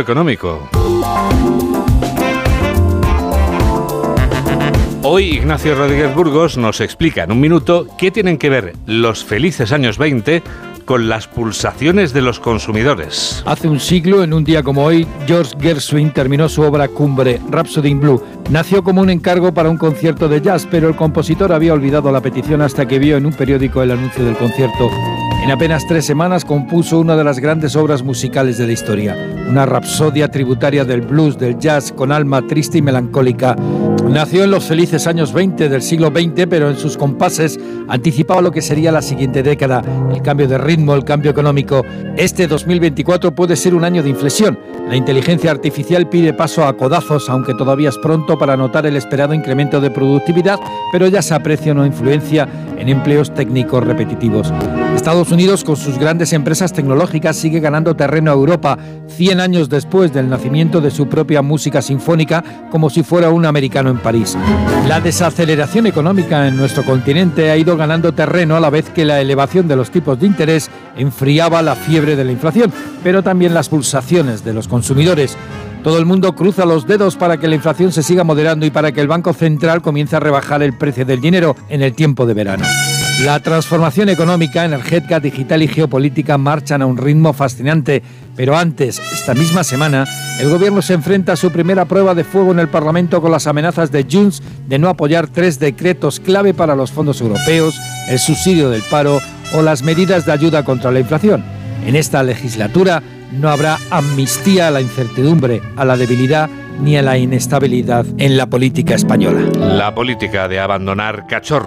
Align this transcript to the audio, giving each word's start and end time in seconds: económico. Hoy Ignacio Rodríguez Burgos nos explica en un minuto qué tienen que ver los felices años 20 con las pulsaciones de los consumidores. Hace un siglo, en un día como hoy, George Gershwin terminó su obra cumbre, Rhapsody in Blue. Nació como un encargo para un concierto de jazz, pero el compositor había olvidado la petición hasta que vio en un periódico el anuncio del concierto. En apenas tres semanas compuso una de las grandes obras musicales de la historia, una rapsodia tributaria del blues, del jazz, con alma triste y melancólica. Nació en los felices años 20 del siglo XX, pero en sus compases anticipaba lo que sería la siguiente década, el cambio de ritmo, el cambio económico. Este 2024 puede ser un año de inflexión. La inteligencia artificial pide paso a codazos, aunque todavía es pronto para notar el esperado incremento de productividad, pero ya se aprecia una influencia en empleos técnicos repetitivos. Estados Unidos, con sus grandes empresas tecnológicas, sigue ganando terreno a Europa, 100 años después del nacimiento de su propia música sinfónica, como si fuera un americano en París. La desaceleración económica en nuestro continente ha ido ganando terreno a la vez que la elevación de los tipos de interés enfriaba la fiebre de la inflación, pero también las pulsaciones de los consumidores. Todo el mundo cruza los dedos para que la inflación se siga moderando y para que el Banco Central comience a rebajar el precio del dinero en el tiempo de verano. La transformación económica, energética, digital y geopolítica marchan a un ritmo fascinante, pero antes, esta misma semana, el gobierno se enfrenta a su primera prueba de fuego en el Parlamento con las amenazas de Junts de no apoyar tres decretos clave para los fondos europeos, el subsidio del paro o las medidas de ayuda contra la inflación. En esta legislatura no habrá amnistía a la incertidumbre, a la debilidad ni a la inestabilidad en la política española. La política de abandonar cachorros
económico. 0.00 0.68
Hoy 5.02 5.36
Ignacio 5.36 5.76
Rodríguez 5.76 6.12
Burgos 6.14 6.56
nos 6.56 6.80
explica 6.80 7.22
en 7.22 7.30
un 7.30 7.40
minuto 7.40 7.86
qué 7.96 8.10
tienen 8.10 8.38
que 8.38 8.50
ver 8.50 8.72
los 8.86 9.24
felices 9.24 9.70
años 9.70 9.98
20 9.98 10.42
con 10.86 11.08
las 11.08 11.26
pulsaciones 11.28 12.12
de 12.12 12.22
los 12.22 12.40
consumidores. 12.40 13.42
Hace 13.44 13.68
un 13.68 13.80
siglo, 13.80 14.22
en 14.22 14.32
un 14.32 14.44
día 14.44 14.62
como 14.62 14.84
hoy, 14.84 15.06
George 15.26 15.54
Gershwin 15.60 16.12
terminó 16.12 16.48
su 16.48 16.62
obra 16.62 16.88
cumbre, 16.88 17.40
Rhapsody 17.50 17.90
in 17.90 18.00
Blue. 18.00 18.22
Nació 18.50 18.82
como 18.82 19.02
un 19.02 19.10
encargo 19.10 19.52
para 19.52 19.68
un 19.68 19.76
concierto 19.76 20.28
de 20.28 20.40
jazz, 20.40 20.66
pero 20.70 20.88
el 20.88 20.96
compositor 20.96 21.52
había 21.52 21.74
olvidado 21.74 22.10
la 22.10 22.20
petición 22.20 22.62
hasta 22.62 22.86
que 22.86 22.98
vio 22.98 23.16
en 23.16 23.26
un 23.26 23.32
periódico 23.32 23.82
el 23.82 23.90
anuncio 23.90 24.24
del 24.24 24.36
concierto. 24.36 24.88
En 25.46 25.52
apenas 25.52 25.86
tres 25.86 26.04
semanas 26.04 26.44
compuso 26.44 26.98
una 26.98 27.14
de 27.14 27.22
las 27.22 27.38
grandes 27.38 27.76
obras 27.76 28.02
musicales 28.02 28.58
de 28.58 28.66
la 28.66 28.72
historia, 28.72 29.16
una 29.48 29.64
rapsodia 29.64 30.28
tributaria 30.28 30.84
del 30.84 31.02
blues, 31.02 31.38
del 31.38 31.56
jazz, 31.56 31.92
con 31.92 32.10
alma 32.10 32.44
triste 32.48 32.78
y 32.78 32.82
melancólica. 32.82 33.54
Nació 34.08 34.42
en 34.42 34.50
los 34.50 34.64
felices 34.64 35.06
años 35.06 35.32
20 35.32 35.68
del 35.68 35.82
siglo 35.82 36.08
XX, 36.08 36.48
pero 36.50 36.68
en 36.68 36.76
sus 36.76 36.96
compases 36.96 37.60
anticipaba 37.86 38.42
lo 38.42 38.50
que 38.50 38.60
sería 38.60 38.90
la 38.90 39.02
siguiente 39.02 39.44
década, 39.44 39.84
el 40.12 40.20
cambio 40.20 40.48
de 40.48 40.58
ritmo, 40.58 40.96
el 40.96 41.04
cambio 41.04 41.30
económico. 41.30 41.84
Este 42.16 42.48
2024 42.48 43.32
puede 43.32 43.54
ser 43.54 43.76
un 43.76 43.84
año 43.84 44.02
de 44.02 44.10
inflexión. 44.10 44.58
La 44.88 44.96
inteligencia 44.96 45.52
artificial 45.52 46.08
pide 46.08 46.32
paso 46.32 46.64
a 46.64 46.76
codazos, 46.76 47.28
aunque 47.28 47.54
todavía 47.54 47.90
es 47.90 47.98
pronto 47.98 48.36
para 48.36 48.56
notar 48.56 48.84
el 48.84 48.96
esperado 48.96 49.32
incremento 49.32 49.80
de 49.80 49.92
productividad, 49.92 50.58
pero 50.90 51.06
ya 51.06 51.22
se 51.22 51.34
aprecia 51.34 51.70
una 51.70 51.86
influencia 51.86 52.48
en 52.86 52.90
empleos 52.90 53.34
técnicos 53.34 53.84
repetitivos. 53.84 54.52
Estados 54.94 55.32
Unidos, 55.32 55.64
con 55.64 55.76
sus 55.76 55.98
grandes 55.98 56.32
empresas 56.32 56.72
tecnológicas, 56.72 57.36
sigue 57.36 57.58
ganando 57.58 57.96
terreno 57.96 58.30
a 58.30 58.34
Europa, 58.34 58.78
100 59.08 59.40
años 59.40 59.68
después 59.68 60.12
del 60.12 60.28
nacimiento 60.28 60.80
de 60.80 60.92
su 60.92 61.08
propia 61.08 61.42
música 61.42 61.82
sinfónica, 61.82 62.44
como 62.70 62.88
si 62.88 63.02
fuera 63.02 63.30
un 63.30 63.44
americano 63.44 63.90
en 63.90 63.98
París. 63.98 64.38
La 64.86 65.00
desaceleración 65.00 65.86
económica 65.86 66.46
en 66.46 66.56
nuestro 66.56 66.84
continente 66.84 67.50
ha 67.50 67.56
ido 67.56 67.76
ganando 67.76 68.14
terreno 68.14 68.54
a 68.56 68.60
la 68.60 68.70
vez 68.70 68.88
que 68.90 69.04
la 69.04 69.20
elevación 69.20 69.66
de 69.66 69.76
los 69.76 69.90
tipos 69.90 70.20
de 70.20 70.26
interés 70.26 70.70
enfriaba 70.96 71.62
la 71.62 71.74
fiebre 71.74 72.14
de 72.14 72.24
la 72.24 72.32
inflación, 72.32 72.72
pero 73.02 73.22
también 73.22 73.52
las 73.52 73.68
pulsaciones 73.68 74.44
de 74.44 74.54
los 74.54 74.68
consumidores. 74.68 75.36
Todo 75.86 76.00
el 76.00 76.04
mundo 76.04 76.34
cruza 76.34 76.66
los 76.66 76.84
dedos 76.88 77.14
para 77.14 77.36
que 77.36 77.46
la 77.46 77.54
inflación 77.54 77.92
se 77.92 78.02
siga 78.02 78.24
moderando 78.24 78.66
y 78.66 78.70
para 78.70 78.90
que 78.90 79.00
el 79.00 79.06
Banco 79.06 79.32
Central 79.32 79.82
comience 79.82 80.16
a 80.16 80.18
rebajar 80.18 80.60
el 80.64 80.76
precio 80.76 81.06
del 81.06 81.20
dinero 81.20 81.54
en 81.68 81.80
el 81.80 81.92
tiempo 81.92 82.26
de 82.26 82.34
verano. 82.34 82.64
La 83.22 83.38
transformación 83.38 84.08
económica, 84.08 84.64
energética, 84.64 85.20
digital 85.20 85.62
y 85.62 85.68
geopolítica 85.68 86.38
marchan 86.38 86.82
a 86.82 86.86
un 86.86 86.96
ritmo 86.96 87.32
fascinante, 87.32 88.02
pero 88.34 88.56
antes, 88.56 88.98
esta 89.12 89.32
misma 89.34 89.62
semana, 89.62 90.06
el 90.40 90.50
gobierno 90.50 90.82
se 90.82 90.94
enfrenta 90.94 91.34
a 91.34 91.36
su 91.36 91.52
primera 91.52 91.84
prueba 91.84 92.16
de 92.16 92.24
fuego 92.24 92.50
en 92.50 92.58
el 92.58 92.68
Parlamento 92.68 93.22
con 93.22 93.30
las 93.30 93.46
amenazas 93.46 93.92
de 93.92 94.08
Junts 94.10 94.42
de 94.66 94.80
no 94.80 94.88
apoyar 94.88 95.28
tres 95.28 95.60
decretos 95.60 96.18
clave 96.18 96.52
para 96.52 96.74
los 96.74 96.90
fondos 96.90 97.20
europeos, 97.20 97.80
el 98.08 98.18
subsidio 98.18 98.70
del 98.70 98.82
paro 98.90 99.20
o 99.54 99.62
las 99.62 99.84
medidas 99.84 100.26
de 100.26 100.32
ayuda 100.32 100.64
contra 100.64 100.90
la 100.90 100.98
inflación. 100.98 101.44
En 101.86 101.94
esta 101.94 102.24
legislatura 102.24 103.04
no 103.32 103.48
habrá 103.48 103.78
amnistía 103.90 104.68
a 104.68 104.70
la 104.70 104.80
incertidumbre, 104.80 105.60
a 105.76 105.84
la 105.84 105.96
debilidad 105.96 106.48
ni 106.80 106.96
a 106.96 107.02
la 107.02 107.16
inestabilidad 107.16 108.04
en 108.18 108.36
la 108.36 108.46
política 108.46 108.94
española. 108.94 109.40
La 109.58 109.94
política 109.94 110.48
de 110.48 110.60
abandonar 110.60 111.26
cachorros 111.26 111.64